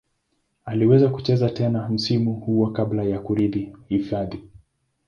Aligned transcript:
Aliweza 0.65 1.09
kucheza 1.09 1.49
tena 1.49 1.89
msimu 1.89 2.33
huo 2.33 2.67
kabla 2.69 3.03
ya 3.03 3.19
kurudi 3.19 3.73
hifadhi. 3.87 4.43